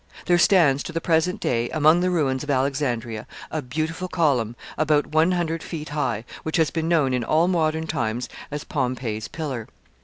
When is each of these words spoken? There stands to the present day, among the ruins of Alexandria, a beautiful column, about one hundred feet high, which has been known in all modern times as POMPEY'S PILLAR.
There 0.25 0.39
stands 0.39 0.81
to 0.81 0.91
the 0.91 0.99
present 0.99 1.39
day, 1.39 1.69
among 1.69 1.99
the 1.99 2.09
ruins 2.09 2.43
of 2.43 2.49
Alexandria, 2.49 3.27
a 3.51 3.61
beautiful 3.61 4.07
column, 4.07 4.55
about 4.75 5.05
one 5.05 5.33
hundred 5.33 5.61
feet 5.61 5.89
high, 5.89 6.25
which 6.41 6.57
has 6.57 6.71
been 6.71 6.87
known 6.89 7.13
in 7.13 7.23
all 7.23 7.47
modern 7.47 7.85
times 7.85 8.27
as 8.49 8.63
POMPEY'S 8.63 9.27
PILLAR. 9.27 9.67